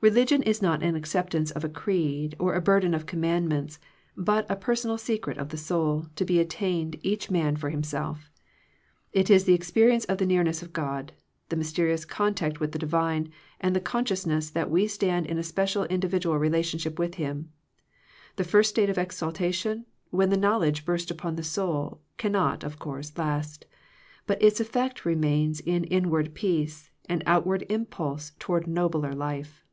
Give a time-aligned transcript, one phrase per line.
[0.00, 3.80] Religion is not an acceptance of a creed, or a burden of commandments,
[4.16, 8.30] but a personal secret of the soul, to be attained each man for himself.
[9.12, 11.12] It is the experience of the nearness of God,
[11.48, 15.82] the mysterious contact with the divine, and the consciousness that we stand in a special
[15.86, 17.50] individual re lationship with Him.
[18.36, 23.18] The first state of exaltation, when the knowledge burst upon the soul, cannot, of course,
[23.18, 23.66] last;
[24.28, 29.64] but its effect remains in inward peace, and outward impulse toward nobler life.